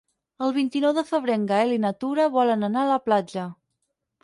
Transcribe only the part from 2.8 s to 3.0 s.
a la